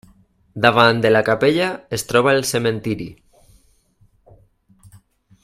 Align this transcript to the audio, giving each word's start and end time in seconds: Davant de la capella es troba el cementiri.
Davant 0.65 1.01
de 1.05 1.11
la 1.11 1.21
capella 1.27 1.67
es 1.99 2.05
troba 2.13 2.33
el 2.33 2.41
cementiri. 2.53 3.07